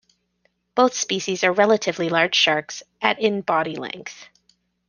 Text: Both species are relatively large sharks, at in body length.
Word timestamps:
Both 0.73 0.95
species 0.95 1.43
are 1.43 1.53
relatively 1.53 2.09
large 2.09 2.33
sharks, 2.33 2.81
at 3.03 3.19
in 3.21 3.41
body 3.41 3.75
length. 3.75 4.29